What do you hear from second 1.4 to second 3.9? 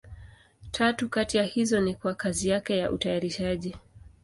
hizo ni kwa kazi yake ya utayarishaji.